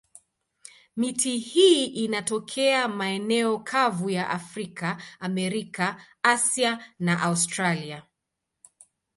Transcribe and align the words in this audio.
Miti 0.95 1.37
hii 1.39 1.85
inatokea 1.85 2.87
maeneo 2.87 3.59
kavu 3.59 4.09
ya 4.09 4.29
Afrika, 4.29 5.01
Amerika, 5.19 6.05
Asia 6.23 6.93
na 6.99 7.21
Australia. 7.21 8.03